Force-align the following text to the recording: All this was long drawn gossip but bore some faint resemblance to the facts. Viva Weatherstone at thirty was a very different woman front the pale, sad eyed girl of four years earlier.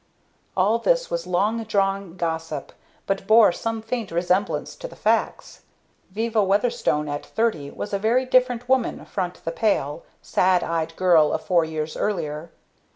All 0.57 0.79
this 0.79 1.11
was 1.11 1.27
long 1.27 1.63
drawn 1.63 2.17
gossip 2.17 2.71
but 3.05 3.27
bore 3.27 3.51
some 3.51 3.83
faint 3.83 4.09
resemblance 4.09 4.75
to 4.77 4.87
the 4.87 4.95
facts. 4.95 5.61
Viva 6.09 6.43
Weatherstone 6.43 7.07
at 7.07 7.23
thirty 7.23 7.69
was 7.69 7.93
a 7.93 7.99
very 7.99 8.25
different 8.25 8.67
woman 8.67 9.05
front 9.05 9.45
the 9.45 9.51
pale, 9.51 10.01
sad 10.19 10.63
eyed 10.63 10.95
girl 10.95 11.31
of 11.31 11.43
four 11.45 11.65
years 11.65 11.95
earlier. 11.95 12.49